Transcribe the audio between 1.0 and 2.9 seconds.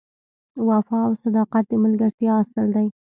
او صداقت د ملګرتیا اصل دی.